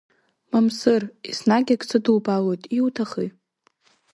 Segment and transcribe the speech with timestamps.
[0.51, 3.27] Мамсыр, еснагь ак сыдубалоит, иуҭахи?